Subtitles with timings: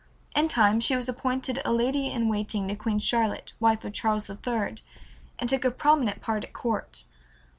[0.35, 4.27] In time she was appointed a Lady in Waiting to Queen Charlotte, wife of George
[4.27, 4.77] III,
[5.37, 7.03] and took a prominent part at court.